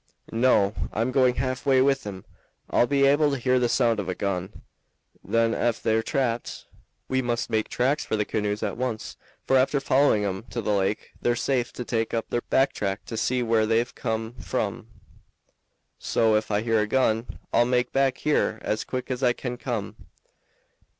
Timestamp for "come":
13.93-14.33, 19.55-19.97